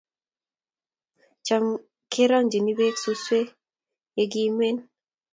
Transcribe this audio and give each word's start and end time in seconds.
cham 1.45 1.65
ke 2.11 2.23
rong'chini 2.29 2.73
beek 2.79 2.95
suswek 3.03 3.47
ya 4.17 4.23
kiimen 4.31 4.77